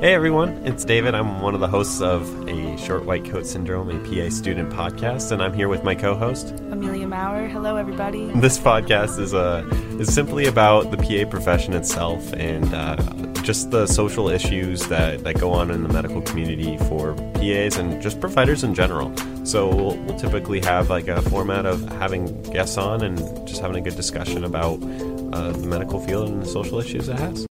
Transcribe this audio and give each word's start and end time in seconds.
Hey 0.00 0.14
everyone, 0.14 0.66
it's 0.66 0.82
David. 0.82 1.14
I'm 1.14 1.42
one 1.42 1.52
of 1.52 1.60
the 1.60 1.68
hosts 1.68 2.00
of 2.00 2.48
a 2.48 2.78
Short 2.78 3.04
White 3.04 3.26
Coat 3.26 3.44
Syndrome, 3.44 3.90
a 3.90 3.98
PA 3.98 4.30
student 4.30 4.70
podcast, 4.70 5.30
and 5.30 5.42
I'm 5.42 5.52
here 5.52 5.68
with 5.68 5.84
my 5.84 5.94
co-host 5.94 6.52
Amelia 6.70 7.06
Maurer. 7.06 7.48
Hello, 7.48 7.76
everybody. 7.76 8.32
This 8.36 8.58
podcast 8.58 9.18
is 9.18 9.34
uh, 9.34 9.62
is 10.00 10.10
simply 10.10 10.46
about 10.46 10.90
the 10.90 10.96
PA 10.96 11.28
profession 11.28 11.74
itself 11.74 12.32
and 12.32 12.72
uh, 12.72 12.96
just 13.42 13.72
the 13.72 13.86
social 13.86 14.30
issues 14.30 14.88
that, 14.88 15.22
that 15.24 15.38
go 15.38 15.52
on 15.52 15.70
in 15.70 15.82
the 15.82 15.90
medical 15.90 16.22
community 16.22 16.78
for 16.78 17.12
PAs 17.34 17.76
and 17.76 18.00
just 18.00 18.22
providers 18.22 18.64
in 18.64 18.74
general. 18.74 19.14
So 19.44 19.68
we'll, 19.68 19.98
we'll 19.98 20.18
typically 20.18 20.60
have 20.62 20.88
like 20.88 21.08
a 21.08 21.20
format 21.20 21.66
of 21.66 21.86
having 21.98 22.42
guests 22.44 22.78
on 22.78 23.04
and 23.04 23.18
just 23.46 23.60
having 23.60 23.76
a 23.76 23.82
good 23.82 23.96
discussion 23.96 24.44
about 24.44 24.82
uh, 25.34 25.52
the 25.52 25.66
medical 25.66 26.00
field 26.00 26.30
and 26.30 26.40
the 26.40 26.48
social 26.48 26.80
issues 26.80 27.06
it 27.06 27.18
has. 27.18 27.49